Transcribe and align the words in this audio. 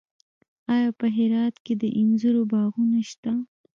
آیا 0.73 0.89
په 0.99 1.05
هرات 1.15 1.55
کې 1.65 1.73
د 1.81 1.83
انځرو 1.99 2.43
باغونه 2.51 2.99
شته؟ 3.09 3.31